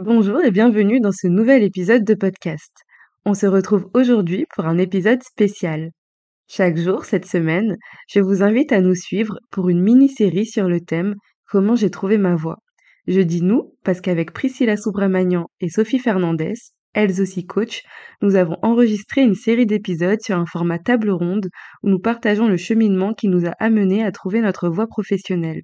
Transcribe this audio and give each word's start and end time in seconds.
Bonjour 0.00 0.44
et 0.44 0.52
bienvenue 0.52 1.00
dans 1.00 1.10
ce 1.10 1.26
nouvel 1.26 1.64
épisode 1.64 2.04
de 2.04 2.14
podcast. 2.14 2.72
On 3.24 3.34
se 3.34 3.46
retrouve 3.46 3.90
aujourd'hui 3.94 4.46
pour 4.54 4.64
un 4.66 4.78
épisode 4.78 5.24
spécial. 5.24 5.90
Chaque 6.46 6.76
jour 6.76 7.04
cette 7.04 7.26
semaine, 7.26 7.76
je 8.08 8.20
vous 8.20 8.44
invite 8.44 8.70
à 8.70 8.80
nous 8.80 8.94
suivre 8.94 9.40
pour 9.50 9.68
une 9.68 9.82
mini-série 9.82 10.46
sur 10.46 10.68
le 10.68 10.80
thème 10.80 11.16
Comment 11.50 11.74
j'ai 11.74 11.90
trouvé 11.90 12.16
ma 12.16 12.36
voix. 12.36 12.58
Je 13.08 13.20
dis 13.20 13.42
nous 13.42 13.74
parce 13.82 14.00
qu'avec 14.00 14.32
Priscilla 14.32 14.76
Subramanian 14.76 15.48
et 15.60 15.68
Sophie 15.68 15.98
Fernandez, 15.98 16.54
elles 16.94 17.20
aussi 17.20 17.44
coach, 17.44 17.82
nous 18.22 18.36
avons 18.36 18.56
enregistré 18.62 19.22
une 19.22 19.34
série 19.34 19.66
d'épisodes 19.66 20.20
sur 20.22 20.36
un 20.36 20.46
format 20.46 20.78
table 20.78 21.10
ronde 21.10 21.48
où 21.82 21.88
nous 21.88 21.98
partageons 21.98 22.46
le 22.46 22.56
cheminement 22.56 23.14
qui 23.14 23.26
nous 23.26 23.46
a 23.46 23.54
amenés 23.58 24.04
à 24.04 24.12
trouver 24.12 24.42
notre 24.42 24.68
voie 24.68 24.86
professionnelle. 24.86 25.62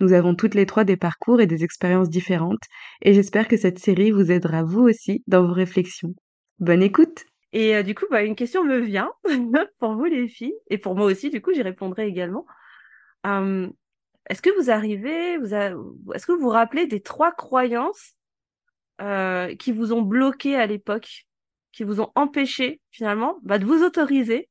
Nous 0.00 0.12
avons 0.12 0.34
toutes 0.34 0.54
les 0.54 0.66
trois 0.66 0.84
des 0.84 0.96
parcours 0.96 1.40
et 1.40 1.46
des 1.46 1.62
expériences 1.62 2.08
différentes, 2.08 2.64
et 3.02 3.12
j'espère 3.12 3.48
que 3.48 3.56
cette 3.56 3.78
série 3.78 4.10
vous 4.10 4.32
aidera 4.32 4.62
vous 4.62 4.80
aussi 4.80 5.22
dans 5.26 5.46
vos 5.46 5.52
réflexions. 5.52 6.14
Bonne 6.58 6.82
écoute 6.82 7.26
Et 7.52 7.76
euh, 7.76 7.82
du 7.82 7.94
coup, 7.94 8.06
bah, 8.10 8.22
une 8.22 8.34
question 8.34 8.64
me 8.64 8.78
vient 8.78 9.12
pour 9.78 9.94
vous 9.94 10.04
les 10.04 10.26
filles, 10.26 10.54
et 10.70 10.78
pour 10.78 10.94
moi 10.94 11.06
aussi, 11.06 11.30
du 11.30 11.42
coup, 11.42 11.52
j'y 11.52 11.62
répondrai 11.62 12.06
également. 12.06 12.46
Hum, 13.24 13.72
est-ce 14.28 14.42
que 14.42 14.50
vous 14.58 14.70
arrivez, 14.70 15.36
vous 15.36 15.54
est-ce 15.54 16.26
que 16.26 16.32
vous 16.32 16.40
vous 16.40 16.48
rappelez 16.48 16.86
des 16.86 17.00
trois 17.00 17.32
croyances 17.32 18.14
euh, 19.00 19.54
qui 19.56 19.72
vous 19.72 19.92
ont 19.92 20.02
bloqué 20.02 20.56
à 20.56 20.66
l'époque, 20.66 21.26
qui 21.72 21.84
vous 21.84 22.00
ont 22.00 22.10
empêché 22.14 22.80
finalement 22.90 23.38
bah, 23.42 23.58
de 23.58 23.64
vous 23.64 23.82
autoriser 23.82 24.48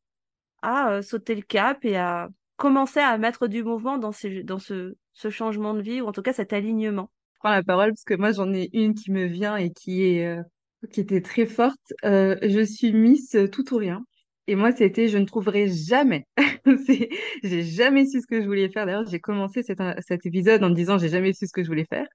à 0.62 0.92
euh, 0.92 1.02
sauter 1.02 1.36
le 1.36 1.42
cap 1.42 1.86
et 1.86 1.95
à 1.98 2.30
commencer 2.59 2.99
à 2.99 3.18
mettre 3.18 3.48
du 3.48 3.63
mouvement 3.63 3.98
dans, 3.98 4.12
ce, 4.12 4.94
changement 5.30 5.73
de 5.73 5.81
vie, 5.81 6.02
ou 6.02 6.08
en 6.08 6.12
tout 6.12 6.22
cas 6.22 6.34
cet 6.34 6.54
alignement 6.54 7.09
Je 7.34 7.40
prends 7.40 7.52
la 7.52 7.63
parole 7.63 7.91
parce 7.91 8.04
que 8.04 8.13
moi 8.13 8.31
j'en 8.31 8.54
ai 8.54 8.70
une 8.73 8.94
qui 8.94 9.12
me 9.12 9.26
vient 9.26 9.55
et 9.55 9.72
qui 9.72 10.04
est 10.04 10.27
euh, 10.27 10.44
qui 10.91 11.00
était 11.00 11.22
très 11.22 11.45
forte. 11.45 11.94
Euh, 12.05 12.36
je 12.44 12.64
suis 12.64 12.94
Miss 12.94 13.36
tout 13.52 13.73
ou 13.73 13.78
rien. 13.78 14.03
Et 14.47 14.56
moi, 14.56 14.72
c'était 14.72 15.08
je 15.08 15.17
ne 15.17 15.25
trouverai 15.25 15.67
jamais. 15.69 16.25
j'ai 17.44 17.64
jamais 17.64 18.06
su 18.06 18.19
ce 18.22 18.28
que 18.28 18.42
je 18.42 18.47
voulais 18.47 18.69
faire. 18.69 18.86
D'ailleurs, 18.86 19.06
j'ai 19.08 19.19
commencé 19.19 19.62
cet, 19.64 20.25
épisode 20.25 20.64
en 20.64 20.69
me 20.69 20.75
disant 20.75 20.97
j'ai 20.97 21.09
jamais 21.09 21.34
su 21.34 21.47
ce 21.47 21.53
que 21.53 21.64
je 21.64 21.67
voulais 21.67 21.86
faire. 21.89 22.08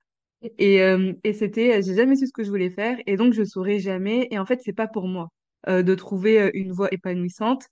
Et, 0.59 0.83
euh, 0.83 1.13
c'était 1.33 1.81
j'ai 1.83 1.95
jamais 1.95 2.17
su 2.17 2.27
ce 2.27 2.33
que 2.33 2.45
je 2.45 2.51
voulais 2.51 2.71
faire 2.71 2.99
et 3.07 3.17
donc 3.17 3.33
je 3.33 3.45
saurais 3.45 3.79
jamais. 3.79 4.29
Et 4.31 4.39
en 4.39 4.45
fait, 4.45 4.61
c'est 4.63 4.75
pas 4.75 4.89
pour 4.89 5.09
moi 5.09 5.29
de 5.67 5.95
trouver 5.95 6.51
une 6.53 6.73
voie 6.73 6.89
épanouissante. 6.93 7.63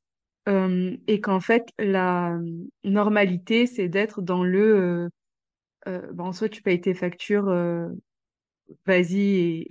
Et 0.46 1.20
qu'en 1.20 1.40
fait, 1.40 1.68
la 1.78 2.38
normalité, 2.84 3.66
c'est 3.66 3.88
d'être 3.88 4.22
dans 4.22 4.42
le 4.42 5.08
euh, 5.88 6.12
bah, 6.12 6.24
en 6.24 6.32
soi, 6.32 6.48
tu 6.48 6.62
payes 6.62 6.80
tes 6.80 6.94
factures, 6.94 7.48
vas-y 8.86 9.64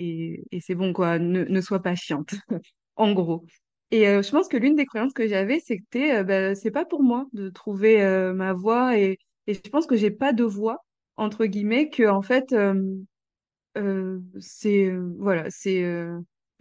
et, 0.52 0.60
c'est 0.62 0.76
bon, 0.76 0.94
quoi, 0.94 1.20
ne, 1.20 1.62
sois 1.62 1.82
pas 1.82 1.96
chiante, 1.96 2.36
en 2.96 3.14
gros. 3.14 3.46
Et 3.92 4.06
je 4.06 4.32
pense 4.32 4.48
que 4.48 4.58
l'une 4.58 4.76
des 4.76 4.86
croyances 4.86 5.14
que 5.14 5.28
j'avais, 5.28 5.60
c'était, 5.60 6.24
bah, 6.24 6.56
c'est 6.56 6.72
pas 6.72 6.86
pour 6.86 7.04
moi 7.04 7.28
de 7.34 7.50
trouver 7.50 8.02
ma 8.34 8.54
voie 8.54 8.98
et, 8.98 9.18
je 9.48 9.70
pense 9.70 9.88
que 9.88 9.98
j'ai 9.98 10.12
pas 10.12 10.32
de 10.34 10.44
voie, 10.44 10.78
entre 11.18 11.46
guillemets, 11.46 11.90
que 11.90 12.08
en 12.08 12.22
fait, 12.22 12.56
c'est, 14.40 14.92
voilà, 15.18 15.50
c'est 15.50 15.84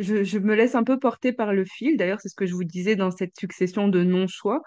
je, 0.00 0.38
me 0.38 0.54
laisse 0.54 0.74
un 0.74 0.84
peu 0.84 0.98
porter 0.98 1.32
par 1.32 1.52
le 1.52 1.64
fil. 1.64 1.96
D'ailleurs, 1.96 2.20
c'est 2.20 2.28
ce 2.28 2.34
que 2.34 2.46
je 2.46 2.54
vous 2.54 2.64
disais 2.64 2.96
dans 2.96 3.10
cette 3.10 3.36
succession 3.38 3.88
de 3.88 4.02
non-choix, 4.02 4.62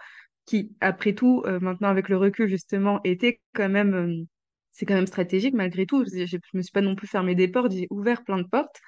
qui, 0.45 0.75
après 0.81 1.13
tout, 1.13 1.43
euh, 1.45 1.59
maintenant 1.59 1.89
avec 1.89 2.09
le 2.09 2.17
recul, 2.17 2.47
justement, 2.47 2.99
était 3.03 3.39
quand 3.53 3.69
même, 3.69 3.93
euh, 3.93 4.23
c'est 4.71 4.85
quand 4.85 4.95
même 4.95 5.07
stratégique 5.07 5.53
malgré 5.53 5.85
tout. 5.85 6.05
Je, 6.05 6.25
je 6.25 6.37
me 6.53 6.61
suis 6.61 6.71
pas 6.71 6.81
non 6.81 6.95
plus 6.95 7.07
fermé 7.07 7.35
des 7.35 7.47
portes, 7.47 7.71
j'ai 7.71 7.87
ouvert 7.89 8.23
plein 8.23 8.37
de 8.37 8.47
portes, 8.47 8.79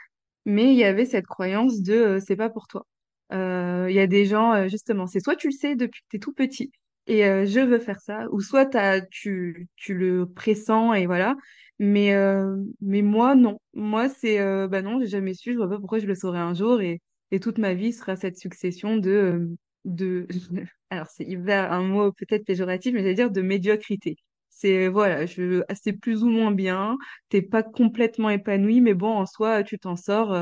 mais 0.46 0.74
il 0.74 0.78
y 0.78 0.84
avait 0.84 1.06
cette 1.06 1.26
croyance 1.28 1.82
de 1.82 1.94
euh, 1.94 2.20
c'est 2.26 2.36
pas 2.36 2.50
pour 2.50 2.68
toi. 2.68 2.86
Il 3.32 3.92
y 3.92 4.00
a 4.00 4.08
des 4.08 4.26
gens, 4.26 4.68
justement, 4.68 5.08
c'est 5.08 5.20
soit 5.20 5.36
tu 5.36 5.48
le 5.48 5.54
sais 5.54 5.76
depuis 5.76 6.02
que 6.02 6.08
tu 6.12 6.18
es 6.18 6.20
tout 6.20 6.34
petit 6.34 6.72
et 7.08 7.22
je 7.24 7.60
veux 7.60 7.80
faire 7.80 8.00
ça, 8.00 8.28
ou 8.32 8.40
soit 8.40 8.70
tu 9.10 9.68
le 9.90 10.26
pressens 10.26 10.94
et 10.94 11.06
voilà. 11.08 11.36
Mais, 11.80 12.14
euh, 12.14 12.58
mais 12.82 13.02
moi, 13.02 13.36
non. 13.36 13.60
Moi, 13.74 14.08
c'est, 14.10 14.40
euh, 14.40 14.68
bah 14.68 14.82
non, 14.82 15.00
j'ai 15.02 15.08
jamais 15.08 15.34
su, 15.34 15.52
je 15.54 15.58
vois 15.58 15.70
pas 15.70 15.78
pourquoi 15.80 16.00
je 16.00 16.06
le 16.08 16.16
saurais 16.16 16.40
un 16.40 16.54
jour 16.54 16.82
et, 16.82 17.02
et 17.32 17.40
toute 17.40 17.58
ma 17.58 17.74
vie 17.74 17.92
sera 17.94 18.16
cette 18.16 18.38
succession 18.38 18.98
de, 18.98 19.10
euh, 19.12 19.48
de, 19.86 20.28
alors 20.90 21.08
c'est 21.08 21.26
un 21.50 21.82
mot 21.84 22.12
peut-être 22.14 22.46
péjoratif, 22.46 22.94
mais 22.94 23.02
j'allais 23.02 23.14
dire 23.16 23.32
de 23.32 23.42
médiocrité. 23.42 24.16
C'est, 24.50 24.88
voilà, 24.88 25.26
je, 25.26 25.64
c'est 25.84 25.92
plus 25.94 26.24
ou 26.24 26.30
moins 26.30 26.52
bien, 26.52 26.98
t'es 27.30 27.42
pas 27.42 27.62
complètement 27.64 28.30
épanoui, 28.30 28.80
mais 28.82 28.94
bon, 28.94 29.10
en 29.12 29.26
soi, 29.26 29.64
tu 29.64 29.78
t'en 29.78 29.98
sors, 29.98 30.34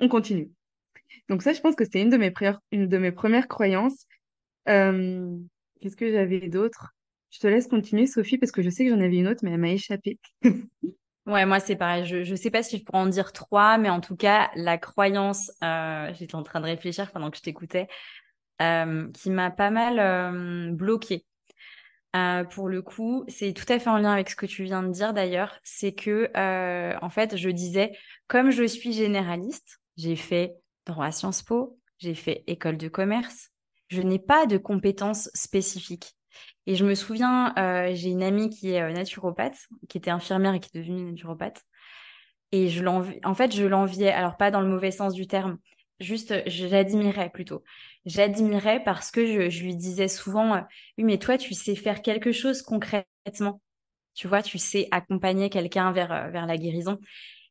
on 0.00 0.08
continue. 0.08 0.50
Donc 1.28 1.42
ça, 1.42 1.52
je 1.54 1.60
pense 1.60 1.76
que 1.76 1.84
c'était 1.84 2.02
une 2.02 2.10
de 2.10 2.18
mes 2.18 2.32
une 2.72 2.88
de 2.88 2.98
mes 2.98 3.12
premières 3.12 3.48
croyances. 3.48 4.06
qu'est-ce 5.80 5.96
que 5.96 6.10
j'avais 6.10 6.48
d'autre? 6.48 6.94
Je 7.30 7.38
te 7.38 7.46
laisse 7.46 7.68
continuer, 7.68 8.06
Sophie, 8.06 8.38
parce 8.38 8.50
que 8.52 8.62
je 8.62 8.70
sais 8.70 8.84
que 8.84 8.90
j'en 8.90 9.00
avais 9.00 9.16
une 9.16 9.28
autre, 9.28 9.40
mais 9.42 9.52
elle 9.52 9.60
m'a 9.60 9.70
échappé. 9.70 10.18
ouais, 11.26 11.46
moi, 11.46 11.60
c'est 11.60 11.76
pareil. 11.76 12.04
Je 12.04 12.28
ne 12.28 12.36
sais 12.36 12.50
pas 12.50 12.62
si 12.62 12.78
je 12.78 12.84
pourrais 12.84 12.98
en 12.98 13.06
dire 13.06 13.32
trois, 13.32 13.78
mais 13.78 13.88
en 13.88 14.00
tout 14.00 14.16
cas, 14.16 14.50
la 14.56 14.78
croyance, 14.78 15.52
euh, 15.62 16.12
j'étais 16.18 16.34
en 16.34 16.42
train 16.42 16.60
de 16.60 16.66
réfléchir 16.66 17.12
pendant 17.12 17.30
que 17.30 17.36
je 17.36 17.42
t'écoutais, 17.42 17.86
euh, 18.60 19.08
qui 19.12 19.30
m'a 19.30 19.50
pas 19.50 19.70
mal 19.70 19.98
euh, 20.00 20.72
bloquée. 20.72 21.24
Pour 22.50 22.68
le 22.68 22.82
coup, 22.82 23.24
c'est 23.28 23.52
tout 23.52 23.72
à 23.72 23.78
fait 23.78 23.88
en 23.88 23.98
lien 23.98 24.12
avec 24.12 24.28
ce 24.28 24.34
que 24.34 24.46
tu 24.46 24.64
viens 24.64 24.82
de 24.82 24.90
dire 24.90 25.14
d'ailleurs. 25.14 25.60
C'est 25.62 25.92
que, 25.92 26.28
en 27.00 27.08
fait, 27.10 27.36
je 27.36 27.48
disais, 27.50 27.92
comme 28.26 28.50
je 28.50 28.64
suis 28.64 28.92
généraliste, 28.92 29.80
j'ai 29.96 30.16
fait 30.16 30.56
droit 30.86 31.06
à 31.06 31.12
Sciences 31.12 31.44
Po, 31.44 31.78
j'ai 31.98 32.16
fait 32.16 32.42
école 32.48 32.78
de 32.78 32.88
commerce, 32.88 33.50
je 33.88 34.02
n'ai 34.02 34.18
pas 34.18 34.46
de 34.46 34.56
compétences 34.56 35.30
spécifiques. 35.34 36.16
Et 36.66 36.76
je 36.76 36.84
me 36.84 36.94
souviens, 36.94 37.54
euh, 37.58 37.90
j'ai 37.94 38.10
une 38.10 38.22
amie 38.22 38.50
qui 38.50 38.72
est 38.72 38.82
euh, 38.82 38.92
naturopathe, 38.92 39.66
qui 39.88 39.98
était 39.98 40.10
infirmière 40.10 40.54
et 40.54 40.60
qui 40.60 40.70
est 40.76 40.80
devenue 40.80 41.10
naturopathe. 41.10 41.62
Et 42.52 42.68
je 42.68 42.84
en 42.84 43.34
fait, 43.34 43.54
je 43.54 43.64
l'enviais, 43.64 44.10
alors 44.10 44.36
pas 44.36 44.50
dans 44.50 44.60
le 44.60 44.68
mauvais 44.68 44.90
sens 44.90 45.14
du 45.14 45.26
terme, 45.26 45.58
juste 46.00 46.34
j'admirais 46.46 47.30
plutôt. 47.30 47.62
J'admirais 48.06 48.82
parce 48.82 49.10
que 49.10 49.50
je, 49.50 49.62
lui 49.62 49.76
disais 49.76 50.08
souvent, 50.08 50.54
euh, 50.54 50.60
oui, 50.98 51.04
mais 51.04 51.18
toi, 51.18 51.38
tu 51.38 51.54
sais 51.54 51.76
faire 51.76 52.02
quelque 52.02 52.32
chose 52.32 52.62
concrètement. 52.62 53.60
Tu 54.14 54.26
vois, 54.26 54.42
tu 54.42 54.58
sais 54.58 54.88
accompagner 54.90 55.50
quelqu'un 55.50 55.92
vers, 55.92 56.12
euh, 56.12 56.28
vers 56.30 56.46
la 56.46 56.56
guérison. 56.56 56.98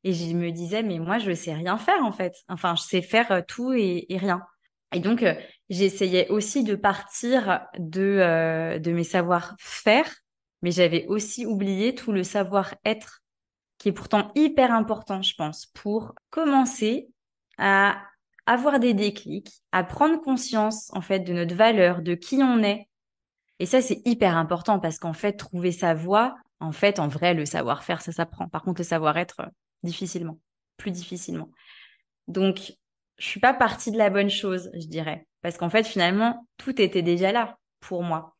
Et 0.03 0.13
je 0.13 0.33
me 0.33 0.51
disais, 0.51 0.83
mais 0.83 0.99
moi, 0.99 1.17
je 1.19 1.31
sais 1.33 1.53
rien 1.53 1.77
faire 1.77 2.03
en 2.03 2.11
fait. 2.11 2.35
Enfin, 2.47 2.75
je 2.75 2.83
sais 2.83 3.01
faire 3.01 3.43
tout 3.47 3.73
et, 3.73 4.05
et 4.09 4.17
rien. 4.17 4.41
Et 4.93 4.99
donc, 4.99 5.23
j'essayais 5.69 6.27
aussi 6.29 6.63
de 6.63 6.75
partir 6.75 7.61
de, 7.77 8.01
euh, 8.01 8.79
de 8.79 8.91
mes 8.91 9.03
savoir-faire, 9.03 10.09
mais 10.61 10.71
j'avais 10.71 11.05
aussi 11.07 11.45
oublié 11.45 11.95
tout 11.95 12.11
le 12.11 12.23
savoir-être, 12.23 13.21
qui 13.77 13.89
est 13.89 13.93
pourtant 13.93 14.31
hyper 14.35 14.73
important, 14.73 15.21
je 15.21 15.35
pense, 15.35 15.67
pour 15.67 16.13
commencer 16.29 17.09
à 17.57 18.01
avoir 18.45 18.79
des 18.79 18.93
déclics, 18.93 19.61
à 19.71 19.83
prendre 19.83 20.19
conscience, 20.19 20.89
en 20.93 21.01
fait, 21.01 21.19
de 21.19 21.33
notre 21.33 21.55
valeur, 21.55 22.01
de 22.01 22.15
qui 22.15 22.37
on 22.37 22.63
est. 22.63 22.89
Et 23.59 23.65
ça, 23.65 23.81
c'est 23.81 24.01
hyper 24.05 24.35
important 24.37 24.79
parce 24.79 24.97
qu'en 24.97 25.13
fait, 25.13 25.33
trouver 25.33 25.71
sa 25.71 25.93
voie, 25.93 26.35
en 26.59 26.71
fait, 26.71 26.99
en 26.99 27.07
vrai, 27.07 27.33
le 27.33 27.45
savoir-faire, 27.45 28.01
ça 28.01 28.11
s'apprend. 28.11 28.49
Par 28.49 28.63
contre, 28.63 28.81
le 28.81 28.85
savoir-être, 28.85 29.41
difficilement, 29.83 30.39
plus 30.77 30.91
difficilement. 30.91 31.49
Donc, 32.27 32.73
je 33.19 33.27
suis 33.27 33.39
pas 33.39 33.53
partie 33.53 33.91
de 33.91 33.97
la 33.97 34.09
bonne 34.09 34.29
chose, 34.29 34.71
je 34.73 34.87
dirais. 34.87 35.27
Parce 35.41 35.57
qu'en 35.57 35.69
fait, 35.69 35.85
finalement, 35.85 36.47
tout 36.57 36.81
était 36.81 37.01
déjà 37.01 37.31
là 37.31 37.57
pour 37.81 38.03
moi. 38.03 38.35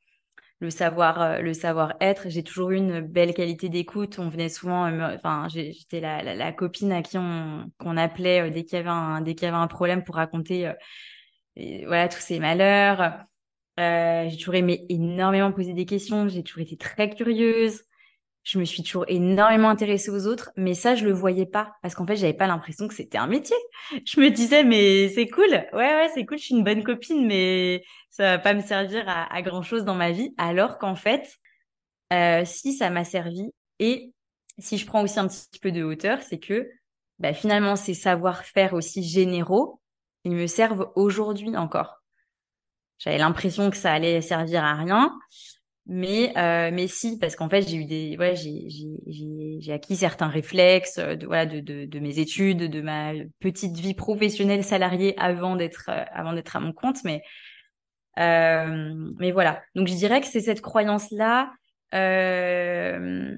Le 0.62 0.70
savoir, 0.70 1.22
euh, 1.22 1.40
le 1.40 1.54
savoir-être. 1.54 2.30
J'ai 2.30 2.44
toujours 2.44 2.72
eu 2.72 2.78
une 2.78 3.00
belle 3.02 3.34
qualité 3.34 3.70
d'écoute. 3.70 4.20
On 4.20 4.30
venait 4.30 4.50
souvent, 4.50 4.88
euh, 4.88 5.16
enfin, 5.16 5.48
j'étais 5.50 6.02
la, 6.02 6.22
la, 6.36 6.52
copine 6.52 6.92
à 6.92 7.02
qui 7.02 7.18
on 7.18 7.72
qu'on 7.78 7.96
appelait 7.96 8.42
euh, 8.42 8.50
dès 8.50 8.66
qu'il 8.66 8.78
y 8.78 8.80
avait 8.80 8.90
un 8.90 9.22
dès 9.22 9.36
qu'il 9.36 9.46
y 9.46 9.48
avait 9.48 9.58
un 9.58 9.68
problème 9.68 10.04
pour 10.04 10.16
raconter, 10.16 10.74
voilà, 11.86 12.08
tous 12.10 12.20
ces 12.20 12.40
malheurs. 12.40 13.26
j'ai 13.78 14.38
toujours 14.38 14.56
aimé 14.56 14.86
énormément 14.90 15.52
poser 15.52 15.74
des 15.74 15.86
questions. 15.86 16.28
J'ai 16.28 16.44
toujours 16.44 16.64
été 16.64 16.78
très 16.78 17.10
curieuse 17.10 17.84
je 18.50 18.58
me 18.58 18.66
suis 18.66 18.82
toujours 18.82 19.06
énormément 19.08 19.70
intéressée 19.70 20.10
aux 20.10 20.26
autres, 20.26 20.50
mais 20.56 20.74
ça, 20.74 20.96
je 20.96 21.06
le 21.06 21.14
voyais 21.14 21.46
pas 21.46 21.76
parce 21.84 21.94
qu'en 21.94 22.08
fait, 22.08 22.16
j'avais 22.16 22.34
pas 22.34 22.48
l'impression 22.48 22.88
que 22.88 22.96
c'était 22.96 23.20
un 23.20 23.28
métier. 23.28 23.56
Je 24.06 24.20
me 24.20 24.30
disais, 24.30 24.64
mais 24.64 25.10
c'est 25.10 25.28
cool, 25.28 25.52
ouais, 25.52 25.70
ouais, 25.74 26.10
c'est 26.14 26.26
cool, 26.26 26.38
je 26.38 26.46
suis 26.46 26.56
une 26.56 26.64
bonne 26.64 26.84
copine, 26.84 27.26
mais 27.28 27.84
ça 28.10 28.24
va 28.24 28.40
pas 28.40 28.54
me 28.54 28.62
servir 28.62 29.04
à, 29.08 29.42
grand 29.44 29.62
chose 29.62 29.86
dans 29.86 29.94
ma 29.94 30.12
vie. 30.12 30.34
Alors 30.38 30.80
qu'en 30.80 30.96
fait, 30.96 31.38
euh, 32.12 32.44
si 32.44 32.74
ça 32.74 32.90
m'a 32.90 33.04
servi 33.04 33.52
et 33.78 34.14
si 34.58 34.78
je 34.78 34.86
prends 34.86 35.04
aussi 35.04 35.20
un 35.20 35.28
petit 35.28 35.60
peu 35.62 35.72
de 35.72 35.84
hauteur, 35.84 36.22
c'est 36.22 36.40
que 36.40 36.70
bah, 37.20 37.34
finalement, 37.34 37.76
ces 37.76 37.94
savoir-faire 37.94 38.74
aussi 38.74 39.04
généraux, 39.04 39.80
ils 40.24 40.34
me 40.34 40.48
servent 40.48 40.92
aujourd'hui 40.96 41.56
encore. 41.56 42.02
J'avais 42.98 43.20
l'impression 43.20 43.70
que 43.70 43.78
ça 43.78 43.94
allait 43.94 44.22
servir 44.22 44.64
à 44.64 44.74
rien. 44.74 45.18
Mais, 45.92 46.32
euh, 46.38 46.70
mais 46.72 46.88
si, 46.88 47.18
parce 47.18 47.36
qu'en 47.36 47.50
fait, 47.50 47.68
j'ai 47.68 47.78
eu 47.78 47.86
des, 47.86 48.16
ouais, 48.16 48.36
j'ai 48.36 49.74
acquis 49.74 49.96
certains 49.96 50.28
réflexes 50.28 51.00
de, 51.00 51.26
voilà, 51.26 51.48
de, 51.48 51.62
de, 51.62 51.86
de, 51.86 52.00
mes 52.00 52.20
études, 52.20 52.70
de 52.70 52.82
ma 52.82 53.14
petite 53.40 53.76
vie 53.76 53.96
professionnelle 53.96 54.64
salariée 54.64 55.16
avant 55.18 55.56
d'être, 55.56 55.90
euh, 55.90 56.04
avant 56.14 56.34
d'être 56.34 56.56
à 56.56 56.60
mon 56.60 56.74
compte. 56.74 57.04
Mais, 57.06 57.24
euh, 58.20 58.94
mais 59.18 59.32
voilà. 59.32 59.64
Donc, 59.74 59.88
je 59.88 59.96
dirais 59.96 60.22
que 60.22 60.28
c'est 60.28 60.42
cette 60.42 60.62
croyance-là, 60.62 61.52
euh, 61.96 63.36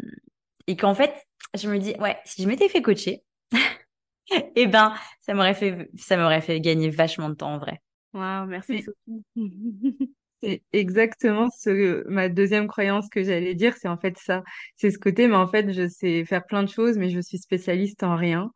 et 0.68 0.76
qu'en 0.76 0.94
fait, 0.94 1.14
je 1.58 1.70
me 1.70 1.80
dis, 1.80 1.96
ouais, 2.00 2.18
si 2.26 2.44
je 2.44 2.50
m'étais 2.50 2.68
fait 2.68 2.82
coacher, 2.82 3.24
eh 4.58 4.68
ben, 4.68 4.94
ça 5.22 5.34
m'aurait 5.34 5.54
fait, 5.54 5.90
ça 5.98 6.18
m'aurait 6.18 6.42
fait 6.42 6.60
gagner 6.60 6.90
vachement 6.90 7.30
de 7.30 7.36
temps 7.36 7.54
en 7.54 7.60
vrai. 7.60 7.82
Waouh, 8.14 8.46
merci 8.48 8.84
Sophie. 8.84 9.24
C'est 10.42 10.64
exactement 10.74 11.50
ce, 11.52 12.04
ma 12.10 12.28
deuxième 12.30 12.68
croyance 12.68 13.10
que 13.10 13.24
j'allais 13.24 13.54
dire, 13.56 13.76
c'est 13.78 13.88
en 13.88 13.98
fait 13.98 14.18
ça. 14.18 14.44
C'est 14.76 14.90
ce 14.92 14.98
côté, 14.98 15.28
mais 15.28 15.36
en 15.36 15.48
fait, 15.48 15.72
je 15.72 15.88
sais 15.88 16.26
faire 16.26 16.46
plein 16.46 16.64
de 16.64 16.70
choses, 16.70 16.98
mais 16.98 17.10
je 17.10 17.20
suis 17.20 17.38
spécialiste 17.38 18.04
en 18.04 18.16
rien. 18.16 18.52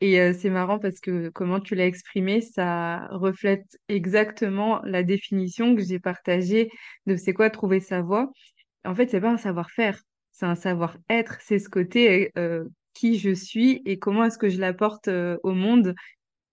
Et 0.00 0.20
euh, 0.20 0.32
c'est 0.34 0.50
marrant 0.50 0.78
parce 0.78 1.00
que 1.00 1.28
comment 1.30 1.60
tu 1.60 1.74
l'as 1.74 1.86
exprimé, 1.86 2.40
ça 2.40 3.06
reflète 3.10 3.78
exactement 3.88 4.82
la 4.84 5.02
définition 5.02 5.74
que 5.76 5.82
j'ai 5.82 5.98
partagée 6.00 6.70
de 7.06 7.16
c'est 7.16 7.32
quoi 7.32 7.48
trouver 7.50 7.80
sa 7.80 8.02
voie. 8.02 8.30
En 8.84 8.94
fait, 8.94 9.08
c'est 9.08 9.20
pas 9.20 9.30
un 9.30 9.38
savoir-faire, 9.38 9.98
c'est 10.32 10.46
un 10.46 10.56
savoir-être. 10.56 11.38
C'est 11.40 11.58
ce 11.58 11.68
côté 11.68 12.32
euh, 12.38 12.64
qui 12.92 13.18
je 13.18 13.32
suis 13.34 13.82
et 13.86 13.98
comment 13.98 14.24
est-ce 14.24 14.38
que 14.38 14.48
je 14.48 14.60
l'apporte 14.60 15.08
euh, 15.08 15.38
au 15.42 15.52
monde. 15.54 15.94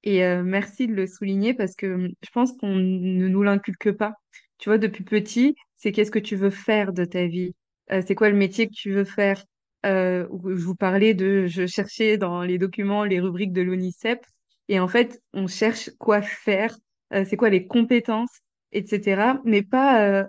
Et 0.04 0.22
merci 0.44 0.88
de 0.88 0.94
le 0.94 1.06
souligner 1.06 1.54
parce 1.54 1.76
que 1.76 2.10
je 2.24 2.30
pense 2.34 2.54
qu'on 2.54 2.74
ne 2.76 3.28
nous 3.28 3.44
l'inculque 3.44 3.92
pas. 3.92 4.14
Tu 4.62 4.70
vois, 4.70 4.78
depuis 4.78 5.04
petit, 5.04 5.56
c'est 5.76 5.92
qu'est-ce 5.92 6.12
que 6.12 6.20
tu 6.20 6.36
veux 6.36 6.52
faire 6.52 6.94
de 6.94 7.04
ta 7.04 7.26
vie? 7.26 7.56
Euh, 7.92 8.04
c'est 8.06 8.14
quoi 8.14 8.30
le 8.30 8.38
métier 8.38 8.68
que 8.68 8.74
tu 8.74 8.92
veux 8.92 9.06
faire? 9.06 9.44
Euh, 9.88 10.28
je 10.32 10.64
vous 10.64 10.76
parlais 10.76 11.16
de, 11.16 11.48
je 11.48 11.66
cherchais 11.66 12.18
dans 12.20 12.44
les 12.44 12.60
documents 12.60 13.04
les 13.04 13.20
rubriques 13.20 13.54
de 13.54 13.64
l'ONICEP 13.64 14.24
et 14.68 14.80
en 14.80 14.88
fait, 14.88 15.20
on 15.34 15.48
cherche 15.48 15.90
quoi 15.98 16.22
faire, 16.22 16.78
euh, 17.12 17.26
c'est 17.28 17.38
quoi 17.38 17.50
les 17.50 17.66
compétences, 17.66 18.30
etc. 18.72 19.42
Mais 19.46 19.64
pas 19.64 20.28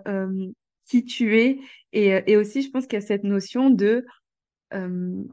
qui 0.87 1.05
tu 1.05 1.39
es. 1.39 1.59
Et, 1.93 2.23
et 2.25 2.35
aussi, 2.35 2.63
je 2.63 2.71
pense 2.71 2.87
qu'il 2.87 2.99
y 2.99 3.03
a 3.03 3.05
cette 3.05 3.23
notion 3.23 3.69
de, 3.69 4.03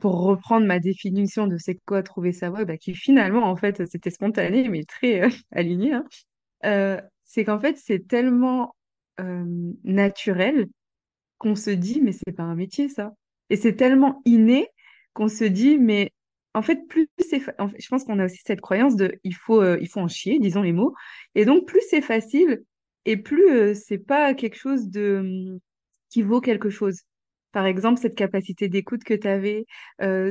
pour 0.01 0.21
reprendre 0.23 0.67
ma 0.67 0.79
définition 0.79 1.47
de 1.47 1.57
c'est 1.57 1.79
quoi 1.87 2.03
trouver 2.03 2.33
sa 2.33 2.51
voie, 2.51 2.67
bah, 2.67 2.77
qui 2.77 2.95
finalement, 2.95 3.45
en 3.45 3.57
fait, 3.57 3.89
c'était 3.89 4.11
spontané, 4.11 4.69
mais 4.69 4.85
très 4.85 5.23
aligné. 5.53 5.95
Hein. 6.63 7.01
c'est 7.25 7.45
qu'en 7.45 7.59
fait, 7.59 7.79
c'est 7.79 8.07
tellement 8.07 8.75
euh, 9.21 9.73
naturel 9.85 10.67
qu'on 11.39 11.57
se 11.57 11.71
dit, 11.71 12.01
mais 12.01 12.13
c'est 12.13 12.33
pas 12.33 12.45
un 12.45 12.55
métier, 12.55 12.89
ça. 12.89 13.13
Et 13.51 13.57
c'est 13.57 13.77
tellement 13.77 14.23
inné 14.25 14.69
qu'on 15.15 15.29
se 15.29 15.45
dit, 15.45 15.79
mais 15.79 16.13
en 16.55 16.63
fait, 16.63 16.87
plus 16.89 17.09
c'est, 17.19 17.41
je 17.41 17.89
pense 17.89 18.05
qu'on 18.05 18.19
a 18.19 18.27
aussi 18.27 18.41
cette 18.45 18.61
croyance 18.61 18.97
de, 18.97 19.19
il 19.25 19.35
faut, 19.35 19.63
euh, 19.63 19.79
il 19.81 19.89
faut 19.89 20.01
en 20.01 20.09
chier, 20.09 20.39
disons 20.39 20.63
les 20.63 20.73
mots. 20.73 20.95
Et 21.35 21.45
donc, 21.45 21.67
plus 21.67 21.83
c'est 21.91 22.03
facile 22.03 22.63
et 23.07 23.17
plus 23.17 23.51
euh, 23.51 23.75
c'est 23.75 23.99
pas 23.99 24.35
quelque 24.35 24.57
chose 24.57 24.89
de, 24.89 25.59
qui 26.11 26.23
vaut 26.23 26.41
quelque 26.41 26.71
chose. 26.71 27.01
Par 27.53 27.67
exemple, 27.67 28.01
cette 28.01 28.15
capacité 28.17 28.69
d'écoute 28.69 29.05
que 29.05 29.15
tu 29.15 29.29
avais, 29.29 29.67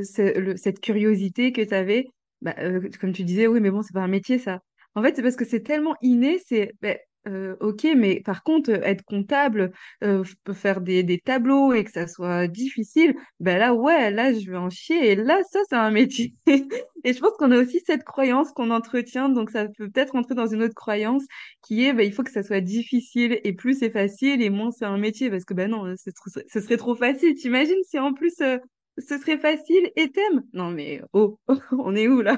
cette 0.03 0.79
curiosité 0.81 1.51
que 1.51 1.61
tu 1.61 1.73
avais, 1.73 2.07
bah, 2.41 2.55
comme 3.01 3.11
tu 3.13 3.23
disais, 3.23 3.47
oui, 3.47 3.59
mais 3.59 3.71
bon, 3.71 3.81
c'est 3.81 3.93
pas 3.93 4.01
un 4.01 4.07
métier, 4.07 4.39
ça. 4.39 4.61
En 4.95 5.03
fait, 5.03 5.15
c'est 5.15 5.21
parce 5.21 5.35
que 5.35 5.45
c'est 5.45 5.61
tellement 5.61 5.95
inné, 6.01 6.39
c'est, 6.47 6.73
ben, 6.81 6.97
euh, 7.29 7.55
ok, 7.59 7.87
mais 7.95 8.21
par 8.21 8.43
contre, 8.43 8.71
être 8.71 9.03
comptable, 9.03 9.71
euh, 10.03 10.23
faire 10.53 10.81
des, 10.81 11.03
des, 11.03 11.19
tableaux 11.19 11.73
et 11.73 11.83
que 11.83 11.91
ça 11.91 12.07
soit 12.07 12.47
difficile, 12.47 13.15
ben 13.39 13.57
là, 13.59 13.73
ouais, 13.73 14.09
là, 14.11 14.33
je 14.33 14.49
vais 14.49 14.57
en 14.57 14.69
chier. 14.69 15.11
Et 15.11 15.15
là, 15.15 15.39
ça, 15.51 15.59
c'est 15.69 15.75
un 15.75 15.91
métier. 15.91 16.33
et 17.03 17.13
je 17.13 17.19
pense 17.19 17.33
qu'on 17.37 17.51
a 17.51 17.57
aussi 17.59 17.81
cette 17.85 18.03
croyance 18.03 18.51
qu'on 18.51 18.71
entretient, 18.71 19.29
donc 19.29 19.51
ça 19.51 19.65
peut 19.67 19.89
peut-être 19.89 20.11
rentrer 20.13 20.35
dans 20.35 20.47
une 20.47 20.63
autre 20.63 20.75
croyance 20.75 21.23
qui 21.61 21.85
est, 21.85 21.93
ben, 21.93 22.05
il 22.05 22.13
faut 22.13 22.23
que 22.23 22.31
ça 22.31 22.43
soit 22.43 22.61
difficile 22.61 23.39
et 23.43 23.53
plus 23.53 23.79
c'est 23.79 23.91
facile 23.91 24.41
et 24.41 24.49
moins 24.49 24.71
c'est 24.71 24.85
un 24.85 24.97
métier 24.97 25.29
parce 25.29 25.45
que 25.45 25.53
ben 25.53 25.69
non, 25.69 25.93
ce 25.97 26.59
serait 26.61 26.77
trop 26.77 26.95
facile. 26.95 27.35
T'imagines 27.35 27.83
si 27.83 27.99
en 27.99 28.13
plus 28.13 28.33
euh, 28.41 28.57
ce 28.97 29.17
serait 29.17 29.37
facile 29.37 29.91
et 29.95 30.09
t'aimes? 30.11 30.43
Non 30.53 30.71
mais 30.71 31.01
oh, 31.13 31.39
on 31.71 31.95
est 31.95 32.07
où 32.07 32.21
là? 32.21 32.37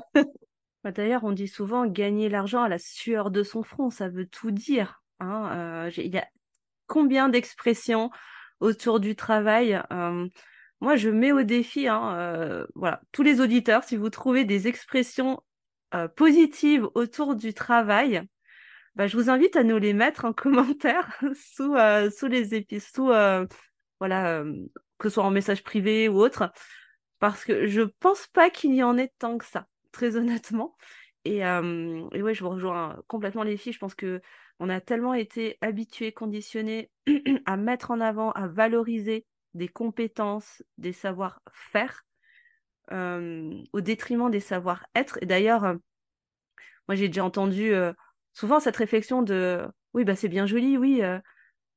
Bah, 0.83 0.91
d'ailleurs, 0.91 1.23
on 1.23 1.31
dit 1.31 1.47
souvent 1.47 1.85
gagner 1.85 2.27
l'argent 2.27 2.63
à 2.63 2.69
la 2.69 2.79
sueur 2.79 3.29
de 3.29 3.43
son 3.43 3.63
front, 3.63 3.91
ça 3.91 4.09
veut 4.09 4.25
tout 4.25 4.51
dire. 4.51 5.01
Hein. 5.19 5.85
Euh, 5.87 5.91
il 5.97 6.13
y 6.13 6.17
a 6.17 6.27
combien 6.87 7.29
d'expressions 7.29 8.09
autour 8.59 8.99
du 8.99 9.15
travail 9.15 9.81
euh, 9.91 10.27
Moi, 10.81 10.95
je 10.95 11.09
mets 11.09 11.31
au 11.31 11.43
défi, 11.43 11.87
hein, 11.87 12.15
euh, 12.17 12.65
voilà, 12.75 13.01
tous 13.11 13.21
les 13.23 13.41
auditeurs, 13.41 13.83
si 13.83 13.95
vous 13.95 14.09
trouvez 14.09 14.45
des 14.45 14.67
expressions 14.67 15.41
positives 16.15 16.87
autour 16.95 17.35
du 17.35 17.53
travail, 17.53 18.21
bah, 18.95 19.07
je 19.07 19.17
vous 19.17 19.29
invite 19.29 19.57
à 19.57 19.63
nous 19.63 19.77
les 19.77 19.93
mettre 19.93 20.25
en 20.25 20.33
commentaire 20.33 21.19
sous, 21.35 21.75
sous 22.17 22.27
les 22.27 22.55
épisodes, 22.55 22.89
sous, 22.95 23.47
voilà, 23.99 24.43
que 24.97 25.09
ce 25.09 25.15
soit 25.15 25.23
en 25.25 25.31
message 25.31 25.63
privé 25.63 26.07
ou 26.07 26.17
autre, 26.21 26.51
parce 27.19 27.43
que 27.43 27.67
je 27.67 27.81
pense 27.81 28.27
pas 28.27 28.49
qu'il 28.49 28.73
y 28.73 28.83
en 28.83 28.97
ait 28.97 29.11
tant 29.19 29.37
que 29.37 29.45
ça 29.45 29.67
très 29.91 30.15
honnêtement. 30.15 30.75
Et, 31.25 31.45
euh, 31.45 32.07
et, 32.13 32.23
ouais, 32.23 32.33
je 32.33 32.43
vous 32.43 32.49
rejoins 32.49 33.01
complètement 33.07 33.43
les 33.43 33.57
filles. 33.57 33.73
Je 33.73 33.79
pense 33.79 33.95
que 33.95 34.21
on 34.59 34.69
a 34.69 34.81
tellement 34.81 35.13
été 35.13 35.57
habitués, 35.61 36.11
conditionnés 36.11 36.91
à 37.45 37.57
mettre 37.57 37.91
en 37.91 37.99
avant, 37.99 38.31
à 38.31 38.47
valoriser 38.47 39.25
des 39.53 39.67
compétences, 39.67 40.63
des 40.77 40.93
savoir-faire, 40.93 42.05
euh, 42.91 43.63
au 43.73 43.81
détriment 43.81 44.29
des 44.29 44.39
savoir-être. 44.39 45.17
Et 45.21 45.25
d'ailleurs, 45.25 45.63
euh, 45.63 45.75
moi 46.87 46.95
j'ai 46.95 47.07
déjà 47.07 47.23
entendu 47.23 47.73
euh, 47.73 47.93
souvent 48.33 48.59
cette 48.59 48.77
réflexion 48.77 49.21
de 49.21 49.65
oui, 49.93 50.03
bah 50.03 50.15
c'est 50.15 50.29
bien 50.29 50.45
joli, 50.45 50.77
oui, 50.77 51.01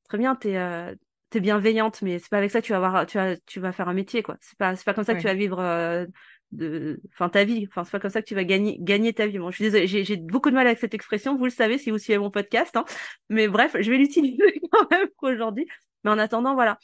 très 0.04 0.18
bien, 0.18 0.36
t'es 0.36 0.52
es 0.52 1.40
bienveillante, 1.40 2.00
mais 2.02 2.20
c'est 2.20 2.28
pas 2.28 2.38
avec 2.38 2.52
ça 2.52 2.60
que 2.60 2.66
tu 2.66 2.72
vas 2.72 2.78
avoir, 2.78 3.06
tu 3.06 3.18
vas, 3.18 3.36
tu 3.38 3.58
vas 3.58 3.72
faire 3.72 3.88
un 3.88 3.94
métier, 3.94 4.22
quoi. 4.22 4.36
C'est 4.40 4.56
pas, 4.56 4.76
c'est 4.76 4.84
pas 4.84 4.94
comme 4.94 5.02
ça 5.02 5.14
que 5.14 5.20
tu 5.20 5.26
vas 5.26 5.34
vivre 5.34 6.06
de 6.52 7.00
enfin 7.12 7.28
ta 7.28 7.44
vie. 7.44 7.66
Enfin 7.68 7.84
c'est 7.84 7.92
pas 7.92 8.00
comme 8.00 8.10
ça 8.10 8.22
que 8.22 8.26
tu 8.26 8.34
vas 8.34 8.44
gagner 8.44 8.78
gagner 8.80 9.12
ta 9.12 9.26
vie. 9.26 9.38
Bon 9.38 9.50
je 9.50 9.56
suis 9.56 9.64
désolée 9.64 9.86
j'ai 9.86 10.16
beaucoup 10.16 10.50
de 10.50 10.54
mal 10.54 10.66
avec 10.66 10.78
cette 10.78 10.94
expression 10.94 11.36
vous 11.36 11.44
le 11.44 11.50
savez 11.50 11.78
si 11.78 11.90
vous 11.90 11.98
suivez 11.98 12.18
mon 12.18 12.30
podcast 12.30 12.76
hein. 12.76 12.84
mais 13.28 13.48
bref 13.48 13.76
je 13.78 13.90
vais 13.90 13.98
l'utiliser 13.98 14.60
quand 14.72 14.90
même 14.90 15.08
pour 15.18 15.28
aujourd'hui. 15.30 15.66
Mais 16.04 16.10
en 16.10 16.18
attendant 16.18 16.54
voilà. 16.54 16.78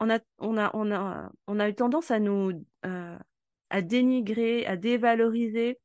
On 0.00 0.10
a 0.10 0.18
on 0.38 0.58
a 0.58 0.70
on 0.74 0.90
a 0.90 1.30
on 1.46 1.60
a 1.60 1.68
eu 1.68 1.74
tendance 1.74 2.10
à 2.10 2.18
nous 2.18 2.64
euh, 2.86 3.18
à 3.70 3.82
dénigrer 3.82 4.66
à 4.66 4.76
dévaloriser 4.76 5.78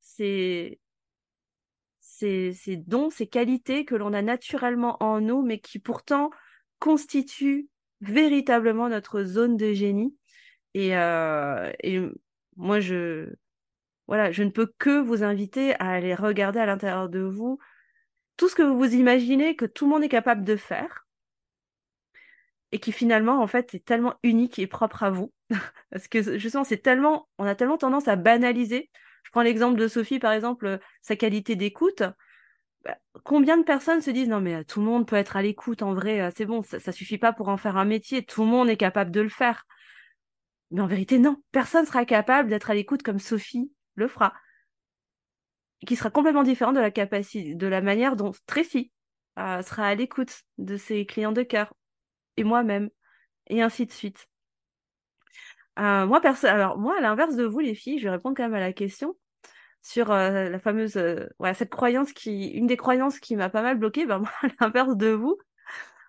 ces 0.00 0.78
ces, 2.00 2.52
ces 2.52 2.76
dons 2.76 3.10
ces 3.10 3.26
qualités 3.26 3.84
que 3.84 3.94
l'on 3.94 4.12
a 4.12 4.22
naturellement 4.22 5.02
en 5.02 5.20
nous 5.20 5.42
mais 5.42 5.58
qui 5.60 5.78
pourtant 5.78 6.30
constituent 6.78 7.68
véritablement 8.00 8.88
notre 8.88 9.24
zone 9.24 9.56
de 9.56 9.72
génie. 9.72 10.14
Et, 10.74 10.96
euh, 10.96 11.72
et 11.82 12.00
moi, 12.56 12.80
je, 12.80 13.28
voilà, 14.06 14.32
je 14.32 14.42
ne 14.42 14.50
peux 14.50 14.72
que 14.78 15.00
vous 15.00 15.22
inviter 15.22 15.74
à 15.80 15.90
aller 15.92 16.14
regarder 16.14 16.60
à 16.60 16.66
l'intérieur 16.66 17.08
de 17.08 17.20
vous 17.20 17.58
tout 18.36 18.48
ce 18.48 18.54
que 18.54 18.62
vous 18.62 18.94
imaginez 18.94 19.56
que 19.56 19.66
tout 19.66 19.86
le 19.86 19.92
monde 19.92 20.04
est 20.04 20.08
capable 20.08 20.44
de 20.44 20.56
faire 20.56 21.06
et 22.72 22.80
qui 22.80 22.92
finalement, 22.92 23.40
en 23.40 23.46
fait, 23.46 23.74
est 23.74 23.84
tellement 23.84 24.14
unique 24.24 24.58
et 24.58 24.66
propre 24.66 25.04
à 25.04 25.10
vous. 25.10 25.32
Parce 25.90 26.08
que 26.08 26.38
justement, 26.38 26.64
c'est 26.64 26.78
tellement, 26.78 27.28
on 27.38 27.44
a 27.44 27.54
tellement 27.54 27.78
tendance 27.78 28.08
à 28.08 28.16
banaliser. 28.16 28.90
Je 29.22 29.30
prends 29.30 29.42
l'exemple 29.42 29.78
de 29.78 29.86
Sophie, 29.86 30.18
par 30.18 30.32
exemple, 30.32 30.80
sa 31.00 31.14
qualité 31.16 31.54
d'écoute. 31.54 32.02
Bah, 32.84 32.96
combien 33.22 33.56
de 33.56 33.62
personnes 33.62 34.02
se 34.02 34.10
disent 34.10 34.28
non 34.28 34.40
mais 34.40 34.62
tout 34.64 34.80
le 34.80 34.86
monde 34.86 35.06
peut 35.06 35.16
être 35.16 35.36
à 35.36 35.42
l'écoute 35.42 35.82
en 35.82 35.94
vrai, 35.94 36.20
euh, 36.20 36.30
c'est 36.36 36.44
bon, 36.44 36.62
ça, 36.62 36.80
ça 36.80 36.92
suffit 36.92 37.16
pas 37.16 37.32
pour 37.32 37.48
en 37.48 37.56
faire 37.56 37.78
un 37.78 37.86
métier, 37.86 38.26
tout 38.26 38.42
le 38.42 38.48
monde 38.48 38.68
est 38.68 38.76
capable 38.76 39.10
de 39.10 39.22
le 39.22 39.30
faire. 39.30 39.64
Mais 40.74 40.80
en 40.80 40.88
vérité, 40.88 41.20
non. 41.20 41.36
Personne 41.52 41.86
sera 41.86 42.04
capable 42.04 42.48
d'être 42.48 42.68
à 42.68 42.74
l'écoute 42.74 43.04
comme 43.04 43.20
Sophie 43.20 43.70
le 43.94 44.08
fera. 44.08 44.34
Qui 45.86 45.94
sera 45.94 46.10
complètement 46.10 46.42
différent 46.42 46.72
de 46.72 46.80
la 46.80 46.90
capacité, 46.90 47.54
de 47.54 47.66
la 47.68 47.80
manière 47.80 48.16
dont 48.16 48.32
Tracy 48.46 48.90
euh, 49.38 49.62
sera 49.62 49.86
à 49.86 49.94
l'écoute 49.94 50.42
de 50.58 50.76
ses 50.76 51.06
clients 51.06 51.30
de 51.30 51.44
cœur. 51.44 51.72
Et 52.36 52.42
moi-même. 52.42 52.90
Et 53.46 53.62
ainsi 53.62 53.86
de 53.86 53.92
suite. 53.92 54.26
Euh, 55.78 56.06
moi, 56.06 56.20
alors, 56.42 56.76
moi, 56.76 56.98
à 56.98 57.00
l'inverse 57.00 57.36
de 57.36 57.44
vous, 57.44 57.60
les 57.60 57.76
filles, 57.76 58.00
je 58.00 58.04
vais 58.04 58.10
répondre 58.10 58.36
quand 58.36 58.42
même 58.42 58.54
à 58.54 58.60
la 58.60 58.72
question 58.72 59.16
sur 59.80 60.10
euh, 60.10 60.48
la 60.48 60.58
fameuse, 60.58 60.96
ouais, 61.38 61.54
cette 61.54 61.70
croyance 61.70 62.12
qui, 62.12 62.48
une 62.48 62.66
des 62.66 62.76
croyances 62.76 63.20
qui 63.20 63.36
m'a 63.36 63.48
pas 63.48 63.62
mal 63.62 63.78
bloquée, 63.78 64.06
ben 64.06 64.18
moi, 64.18 64.30
à 64.42 64.48
l'inverse 64.60 64.96
de 64.96 65.10
vous, 65.10 65.38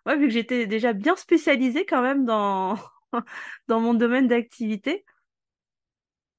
ouais, 0.08 0.18
vu 0.18 0.26
que 0.26 0.34
j'étais 0.34 0.66
déjà 0.66 0.94
bien 0.94 1.16
spécialisée 1.16 1.86
quand 1.86 2.02
même 2.02 2.26
dans, 2.26 2.78
dans 3.68 3.80
mon 3.80 3.94
domaine 3.94 4.28
d'activité, 4.28 5.06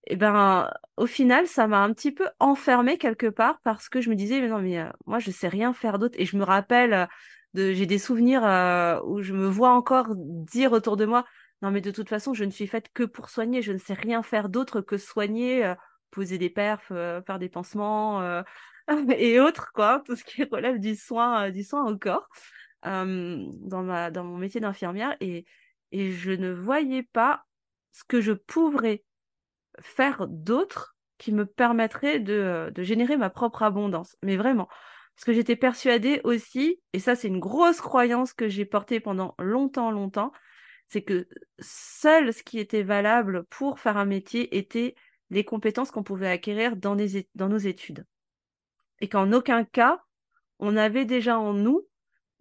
et 0.08 0.12
eh 0.12 0.16
ben 0.16 0.70
au 0.96 1.06
final 1.06 1.48
ça 1.48 1.66
m'a 1.66 1.82
un 1.82 1.92
petit 1.92 2.12
peu 2.12 2.28
enfermée 2.38 2.96
quelque 2.96 3.26
part 3.26 3.58
parce 3.64 3.88
que 3.88 4.00
je 4.00 4.08
me 4.08 4.14
disais 4.14 4.40
mais 4.40 4.46
non 4.48 4.60
mais 4.60 4.78
euh, 4.78 4.88
moi 5.04 5.18
je 5.18 5.32
sais 5.32 5.48
rien 5.48 5.72
faire 5.72 5.98
d'autre. 5.98 6.14
Et 6.18 6.26
je 6.26 6.36
me 6.36 6.44
rappelle 6.44 6.92
euh, 6.92 7.06
De, 7.54 7.72
j'ai 7.72 7.86
des 7.86 7.98
souvenirs 7.98 8.44
euh, 8.44 9.00
où 9.04 9.22
je 9.22 9.32
me 9.34 9.48
vois 9.48 9.70
encore 9.70 10.14
dire 10.16 10.72
autour 10.72 10.96
de 10.96 11.06
moi, 11.06 11.24
non 11.62 11.70
mais 11.72 11.80
de 11.80 11.90
toute 11.90 12.08
façon, 12.08 12.34
je 12.34 12.44
ne 12.44 12.50
suis 12.50 12.66
faite 12.68 12.88
que 12.94 13.02
pour 13.04 13.30
soigner, 13.30 13.62
je 13.62 13.72
ne 13.72 13.78
sais 13.78 13.94
rien 13.94 14.22
faire 14.22 14.48
d'autre 14.48 14.80
que 14.80 14.96
soigner, 14.98 15.74
poser 16.10 16.38
des 16.38 16.50
perfs, 16.50 16.88
faire 16.88 17.38
des 17.38 17.48
pansements 17.48 18.22
et 19.16 19.40
autres, 19.40 19.72
quoi, 19.74 20.02
tout 20.06 20.16
ce 20.16 20.24
qui 20.24 20.44
relève 20.44 20.78
du 20.78 20.94
soin, 20.96 21.50
du 21.50 21.64
soin 21.64 21.84
au 21.90 21.96
corps 21.98 22.28
dans, 22.84 23.82
ma, 23.82 24.10
dans 24.10 24.24
mon 24.24 24.36
métier 24.38 24.60
d'infirmière. 24.60 25.16
Et, 25.20 25.46
et 25.98 26.12
je 26.12 26.30
ne 26.30 26.52
voyais 26.52 27.02
pas 27.02 27.44
ce 27.92 28.04
que 28.04 28.20
je 28.20 28.32
pourrais 28.32 29.04
faire 29.80 30.26
d'autre 30.28 30.96
qui 31.16 31.32
me 31.32 31.46
permettrait 31.46 32.20
de, 32.20 32.70
de 32.74 32.82
générer 32.82 33.16
ma 33.16 33.30
propre 33.30 33.62
abondance. 33.62 34.16
Mais 34.22 34.36
vraiment. 34.36 34.68
Parce 35.14 35.24
que 35.24 35.32
j'étais 35.32 35.56
persuadée 35.56 36.20
aussi, 36.24 36.78
et 36.92 36.98
ça 36.98 37.14
c'est 37.14 37.28
une 37.28 37.40
grosse 37.40 37.80
croyance 37.80 38.34
que 38.34 38.48
j'ai 38.48 38.66
portée 38.66 39.00
pendant 39.00 39.34
longtemps, 39.38 39.90
longtemps, 39.90 40.32
c'est 40.88 41.02
que 41.02 41.26
seul 41.58 42.34
ce 42.34 42.42
qui 42.42 42.58
était 42.58 42.82
valable 42.82 43.44
pour 43.46 43.80
faire 43.80 43.96
un 43.96 44.04
métier 44.04 44.58
était 44.58 44.94
les 45.30 45.44
compétences 45.44 45.90
qu'on 45.90 46.02
pouvait 46.02 46.28
acquérir 46.28 46.76
dans, 46.76 46.96
dans 47.34 47.48
nos 47.48 47.56
études. 47.56 48.04
Et 49.00 49.08
qu'en 49.08 49.32
aucun 49.32 49.64
cas, 49.64 50.02
on 50.58 50.76
avait 50.76 51.06
déjà 51.06 51.38
en 51.38 51.54
nous 51.54 51.86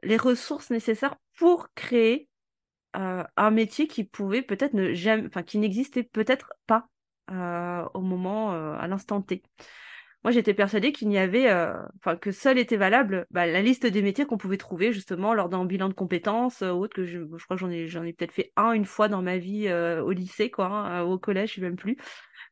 les 0.04 0.18
ressources 0.18 0.70
nécessaires 0.70 1.16
pour 1.38 1.74
créer 1.74 2.28
euh, 2.96 3.24
un 3.38 3.52
métier 3.52 3.88
qui 3.88 4.04
pouvait 4.04 4.42
peut-être 4.42 4.74
ne 4.74 4.94
enfin 5.28 5.44
qui 5.44 5.58
n'existait 5.58 6.04
peut-être 6.04 6.54
pas 6.68 6.88
euh, 7.32 7.84
au 7.94 8.02
moment, 8.02 8.54
euh, 8.54 8.74
à 8.78 8.88
l'instant 8.88 9.22
T. 9.22 9.44
Moi, 10.24 10.32
j'étais 10.32 10.56
persuadée 10.56 10.92
qu'il 10.92 11.08
n'y 11.10 11.20
avait, 11.20 11.52
enfin 11.98 12.16
que 12.16 12.32
seul 12.32 12.58
était 12.58 12.78
valable 12.78 13.28
bah, 13.30 13.46
la 13.46 13.62
liste 13.62 13.86
des 13.86 14.02
métiers 14.02 14.26
qu'on 14.26 14.40
pouvait 14.40 14.58
trouver 14.58 14.92
justement 14.92 15.36
lors 15.36 15.50
d'un 15.50 15.66
bilan 15.66 15.88
de 15.88 15.94
compétences 15.94 16.62
ou 16.62 16.82
autre 16.82 16.96
que 16.96 17.06
je, 17.06 17.20
je 17.20 17.44
crois 17.44 17.58
que 17.58 17.62
j'en 17.62 17.70
ai, 17.70 17.88
j'en 17.88 18.04
ai 18.04 18.12
peut-être 18.12 18.32
fait 18.32 18.52
un 18.56 18.72
une 18.72 18.86
fois 18.86 19.08
dans 19.08 19.22
ma 19.22 19.38
vie 19.38 19.72
au 19.72 20.12
lycée, 20.12 20.50
quoi, 20.50 20.66
hein, 20.66 21.04
au 21.04 21.20
collège, 21.20 21.52
je 21.52 21.56
sais 21.56 21.62
même 21.62 21.76
plus. 21.76 21.98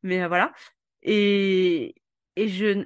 Mais 0.03 0.27
voilà. 0.27 0.53
Et, 1.01 1.95
et 2.35 2.47
je, 2.47 2.85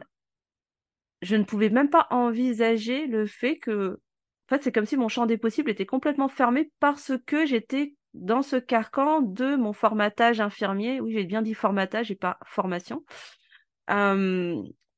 je 1.21 1.35
ne 1.35 1.43
pouvais 1.43 1.69
même 1.69 1.89
pas 1.89 2.07
envisager 2.09 3.07
le 3.07 3.25
fait 3.25 3.57
que 3.57 3.99
en 4.47 4.55
fait, 4.55 4.63
c'est 4.63 4.71
comme 4.71 4.85
si 4.85 4.95
mon 4.95 5.09
champ 5.09 5.25
des 5.25 5.37
possibles 5.37 5.69
était 5.69 5.85
complètement 5.85 6.29
fermé 6.29 6.71
parce 6.79 7.11
que 7.25 7.45
j'étais 7.45 7.95
dans 8.13 8.41
ce 8.41 8.55
carcan 8.55 9.21
de 9.21 9.57
mon 9.57 9.73
formatage 9.73 10.39
infirmier. 10.39 11.01
Oui, 11.01 11.11
j'ai 11.13 11.25
bien 11.25 11.41
dit 11.41 11.53
formatage 11.53 12.11
et 12.11 12.15
pas 12.15 12.39
formation. 12.45 13.03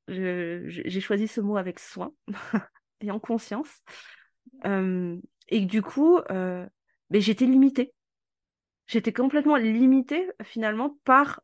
j'ai 0.08 1.00
choisi 1.02 1.28
ce 1.28 1.42
mot 1.42 1.58
avec 1.58 1.80
soin 1.80 2.12
et 3.02 3.10
en 3.10 3.20
conscience. 3.20 3.82
et 4.64 5.62
du 5.62 5.82
coup, 5.82 6.20
euh, 6.30 6.68
j'étais 7.12 7.46
limitée. 7.46 7.94
J'étais 8.86 9.14
complètement 9.14 9.56
limitée 9.56 10.30
finalement 10.44 10.98
par 11.06 11.42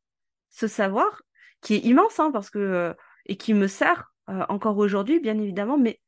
ce 0.49 0.67
savoir 0.67 1.21
qui 1.61 1.75
est 1.75 1.79
immense 1.79 2.19
hein, 2.19 2.31
parce 2.31 2.49
que 2.49 2.59
euh, 2.59 2.93
et 3.25 3.37
qui 3.37 3.53
me 3.53 3.67
sert 3.67 4.13
euh, 4.29 4.45
encore 4.49 4.77
aujourd'hui, 4.77 5.19
bien 5.19 5.37
évidemment, 5.39 5.77
mais 5.77 5.99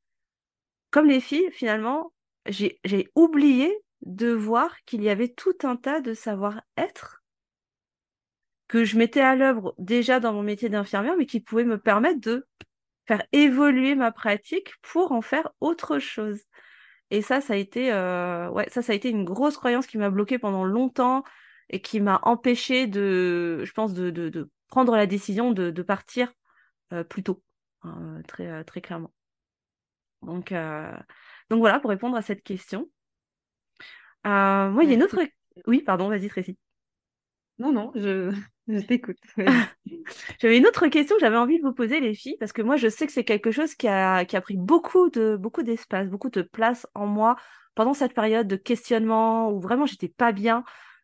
comme 0.91 1.08
les 1.08 1.20
filles, 1.20 1.50
finalement, 1.51 2.13
j'ai 2.48 3.10
oublié 3.15 3.77
de 4.01 4.32
voir 4.32 4.75
qu'il 4.86 5.03
y 5.03 5.10
avait 5.10 5.29
tout 5.29 5.58
un 5.63 5.75
tas 5.75 6.01
de 6.01 6.13
savoir-être 6.13 7.24
que 8.67 8.84
je 8.84 8.98
mettais 8.98 9.22
à 9.22 9.36
l'œuvre 9.36 9.74
déjà 9.77 10.20
dans 10.20 10.34
mon 10.34 10.44
métier 10.44 10.70
d'infirmière, 10.70 11.15
mais 11.17 11.25
qui 11.25 11.39
pouvaient 11.39 11.63
me 11.63 11.79
permettre 11.79 12.20
de 12.20 12.46
faire 13.08 13.24
évoluer 13.32 13.96
ma 13.96 14.12
pratique 14.12 14.74
pour 14.82 15.12
en 15.13 15.22
faire 15.22 15.50
autre 15.62 16.00
chose. 16.00 16.41
Et 17.10 17.22
ça, 17.22 17.39
ça 17.39 17.53
a 17.53 17.56
été, 17.56 17.94
euh, 17.94 18.50
ouais, 18.50 18.67
ça, 18.70 18.82
ça 18.82 18.91
a 18.91 18.96
été 18.96 19.10
une 19.10 19.24
grosse 19.24 19.58
croyance 19.58 19.88
qui 19.88 19.98
m'a 19.98 20.10
bloquée 20.10 20.39
pendant 20.39 20.65
longtemps 20.65 21.24
et 21.70 21.82
qui 21.82 22.01
m'a 22.01 22.20
empêché 22.24 22.88
de, 22.88 23.63
je 23.63 23.72
pense, 23.72 23.94
de, 23.94 24.50
prendre 24.67 24.96
la 24.98 25.06
décision 25.08 25.51
de, 25.53 25.82
partir 25.82 26.34
euh, 26.91 27.06
plus 27.06 27.24
tôt, 27.24 27.41
hein, 27.84 28.22
euh, 28.41 28.63
très 28.63 28.82
clairement. 28.82 29.13
Donc, 30.22 30.52
euh, 30.52 30.92
donc 31.50 31.60
voilà, 31.60 31.80
pour 31.80 31.90
répondre 31.90 32.18
à 32.18 32.22
cette 32.22 32.44
question. 32.44 32.90
Euh, 34.26 34.70
moi, 34.70 34.84
il 34.84 34.90
y 34.90 34.92
a 34.92 34.96
une 34.96 35.04
autre. 35.04 35.20
Oui, 35.66 35.82
pardon, 35.82 36.10
vas-y, 36.10 36.28
Tracy. 36.28 36.58
Non, 37.60 37.72
non, 37.72 37.92
je, 37.96 38.32
je 38.68 38.80
t'écoute. 38.80 39.18
j'avais 40.40 40.58
une 40.58 40.68
autre 40.68 40.88
question 40.88 41.16
que 41.16 41.22
j'avais 41.22 41.38
envie 41.38 41.58
de 41.58 41.64
vous 41.64 41.74
poser, 41.74 42.00
les 42.00 42.14
filles, 42.14 42.38
parce 42.40 42.54
que 42.54 42.62
moi, 42.62 42.76
je 42.76 42.88
sais 42.88 43.08
que 43.08 43.14
c'est 43.14 43.24
quelque 43.24 43.52
chose 43.52 43.76
qui 43.76 43.88
a, 43.88 44.26
qui 44.26 44.36
a 44.36 44.42
pris 44.42 44.58
beaucoup 44.58 45.10
de 45.10 45.36
beaucoup 45.36 45.64
d'espace, 45.64 46.08
beaucoup 46.08 46.30
de 46.30 46.42
place 46.42 46.88
en 46.94 47.08
moi 47.08 47.36
pendant 47.76 47.94
cette 47.94 48.14
période 48.14 48.48
de 48.48 48.56
questionnement 48.56 49.52
où 49.52 49.60
vraiment 49.60 49.86
j'étais 49.86 50.08
pas 50.10 50.32
bien, 50.32 50.64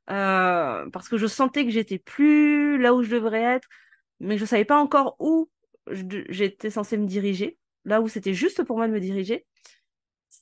euh, 0.10 0.90
parce 0.92 1.08
que 1.08 1.18
je 1.18 1.28
sentais 1.28 1.66
que 1.66 1.72
j'étais 1.72 2.00
plus 2.00 2.78
là 2.80 2.94
où 2.94 3.04
je 3.04 3.12
devrais 3.12 3.42
être, 3.42 3.68
mais 4.20 4.38
je 4.38 4.46
savais 4.46 4.66
pas 4.66 4.80
encore 4.80 5.16
où 5.20 5.50
j'étais 5.88 6.70
censée 6.70 6.98
me 6.98 7.08
diriger 7.08 7.58
là 7.86 8.02
où 8.02 8.08
c'était 8.08 8.34
juste 8.34 8.64
pour 8.64 8.78
moi 8.78 8.88
de 8.88 8.94
me 8.94 9.00
diriger, 9.00 9.46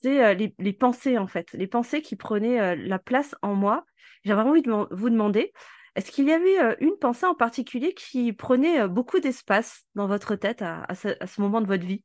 c'est 0.01 0.23
euh, 0.23 0.33
les, 0.33 0.73
pensées 0.73 1.17
en 1.17 1.27
fait, 1.27 1.47
les 1.53 1.67
pensées 1.67 2.01
qui 2.01 2.15
prenaient 2.15 2.59
euh, 2.59 2.75
la 2.75 2.99
place 2.99 3.35
en 3.41 3.53
moi. 3.55 3.85
J'avais 4.23 4.41
envie 4.41 4.61
de 4.61 4.71
vous 4.91 5.09
demander, 5.09 5.51
est-ce 5.95 6.11
qu'il 6.11 6.27
y 6.27 6.31
avait 6.31 6.59
euh, 6.59 6.75
une 6.79 6.97
pensée 6.99 7.25
en 7.25 7.35
particulier 7.35 7.93
qui 7.93 8.33
prenait 8.33 8.87
beaucoup 8.87 9.19
d'espace 9.19 9.83
dans 9.95 10.07
votre 10.07 10.35
tête 10.35 10.61
à, 10.61 10.87
ce, 10.95 11.41
moment 11.41 11.61
de 11.61 11.67
votre 11.67 11.85
vie? 11.85 12.03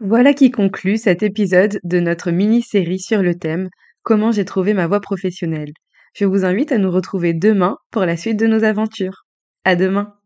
Voilà 0.00 0.34
qui 0.34 0.50
conclut 0.50 0.98
cet 0.98 1.22
épisode 1.22 1.78
de 1.84 2.00
notre 2.00 2.30
mini-série 2.30 3.00
sur 3.00 3.22
le 3.22 3.38
thème 3.38 3.70
Comment 4.02 4.30
j'ai 4.30 4.44
trouvé 4.44 4.72
ma 4.72 4.86
voie 4.86 5.00
professionnelle. 5.00 5.72
Je 6.14 6.26
vous 6.26 6.44
invite 6.44 6.70
à 6.70 6.78
nous 6.78 6.90
retrouver 6.90 7.34
demain 7.34 7.76
pour 7.90 8.04
la 8.04 8.16
suite 8.16 8.38
de 8.38 8.46
nos 8.46 8.62
aventures. 8.62 9.26
À 9.64 9.74
demain! 9.74 10.16